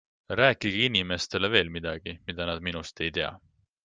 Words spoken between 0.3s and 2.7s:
Rääkige inimestele veel midagi, mida nad